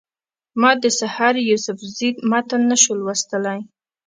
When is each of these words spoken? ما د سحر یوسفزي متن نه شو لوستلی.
ما 0.61 0.71
د 0.83 0.85
سحر 0.99 1.35
یوسفزي 1.49 2.09
متن 2.29 2.61
نه 2.71 2.77
شو 2.83 2.91
لوستلی. 3.01 3.59